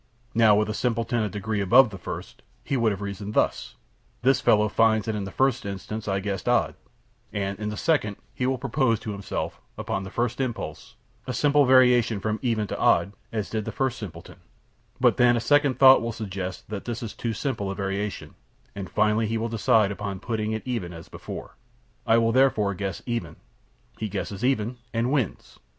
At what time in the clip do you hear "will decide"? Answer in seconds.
19.37-19.91